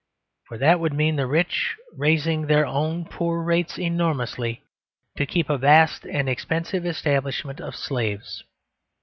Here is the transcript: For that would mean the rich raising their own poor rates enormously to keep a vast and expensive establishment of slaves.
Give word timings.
For 0.47 0.57
that 0.57 0.79
would 0.79 0.93
mean 0.95 1.15
the 1.17 1.27
rich 1.27 1.75
raising 1.95 2.47
their 2.47 2.65
own 2.65 3.05
poor 3.05 3.43
rates 3.43 3.77
enormously 3.77 4.63
to 5.15 5.27
keep 5.27 5.47
a 5.47 5.59
vast 5.59 6.05
and 6.07 6.27
expensive 6.27 6.87
establishment 6.87 7.61
of 7.61 7.75
slaves. 7.75 8.43